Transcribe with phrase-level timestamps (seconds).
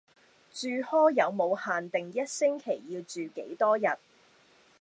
[0.51, 3.83] 住 hall 有無限定一星期要住幾多日?